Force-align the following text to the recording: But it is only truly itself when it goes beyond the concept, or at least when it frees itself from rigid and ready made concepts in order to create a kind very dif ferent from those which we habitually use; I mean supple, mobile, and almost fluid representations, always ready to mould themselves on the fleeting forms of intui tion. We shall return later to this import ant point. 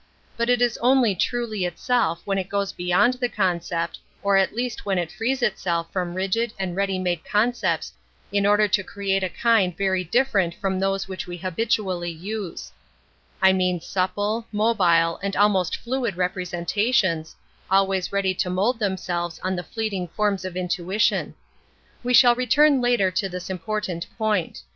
But 0.35 0.49
it 0.49 0.63
is 0.63 0.79
only 0.79 1.13
truly 1.13 1.63
itself 1.63 2.23
when 2.25 2.39
it 2.39 2.49
goes 2.49 2.71
beyond 2.71 3.13
the 3.19 3.29
concept, 3.29 3.99
or 4.23 4.35
at 4.35 4.55
least 4.55 4.83
when 4.83 4.97
it 4.97 5.11
frees 5.11 5.43
itself 5.43 5.91
from 5.93 6.15
rigid 6.15 6.53
and 6.57 6.75
ready 6.75 6.97
made 6.97 7.23
concepts 7.23 7.93
in 8.31 8.47
order 8.47 8.67
to 8.67 8.81
create 8.83 9.21
a 9.23 9.29
kind 9.29 9.77
very 9.77 10.03
dif 10.03 10.31
ferent 10.31 10.55
from 10.55 10.79
those 10.79 11.07
which 11.07 11.27
we 11.27 11.37
habitually 11.37 12.09
use; 12.09 12.71
I 13.43 13.53
mean 13.53 13.79
supple, 13.79 14.47
mobile, 14.51 15.19
and 15.21 15.35
almost 15.35 15.75
fluid 15.77 16.17
representations, 16.17 17.35
always 17.69 18.11
ready 18.11 18.33
to 18.33 18.49
mould 18.49 18.79
themselves 18.79 19.37
on 19.43 19.55
the 19.55 19.61
fleeting 19.61 20.07
forms 20.07 20.43
of 20.43 20.55
intui 20.55 20.99
tion. 20.99 21.35
We 22.01 22.15
shall 22.15 22.33
return 22.33 22.81
later 22.81 23.11
to 23.11 23.29
this 23.29 23.51
import 23.51 23.87
ant 23.87 24.07
point. 24.17 24.63